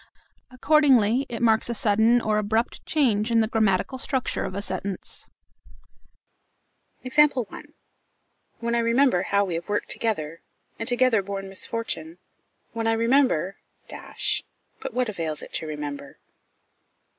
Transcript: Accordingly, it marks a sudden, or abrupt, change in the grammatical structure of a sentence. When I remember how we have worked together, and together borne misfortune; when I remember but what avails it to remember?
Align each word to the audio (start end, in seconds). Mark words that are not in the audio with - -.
Accordingly, 0.49 1.27
it 1.29 1.43
marks 1.43 1.69
a 1.69 1.75
sudden, 1.75 2.21
or 2.21 2.39
abrupt, 2.39 2.83
change 2.87 3.29
in 3.29 3.41
the 3.41 3.47
grammatical 3.47 3.99
structure 3.99 4.45
of 4.45 4.55
a 4.55 4.59
sentence. 4.63 5.29
When 7.01 8.73
I 8.73 8.79
remember 8.79 9.21
how 9.21 9.45
we 9.45 9.53
have 9.53 9.69
worked 9.69 9.89
together, 9.91 10.41
and 10.79 10.87
together 10.87 11.21
borne 11.21 11.47
misfortune; 11.47 12.17
when 12.73 12.87
I 12.87 12.93
remember 12.93 13.57
but 13.87 14.91
what 14.91 15.07
avails 15.07 15.43
it 15.43 15.53
to 15.53 15.67
remember? 15.67 16.17